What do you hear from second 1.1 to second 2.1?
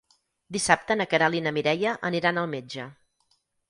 Queralt i na Mireia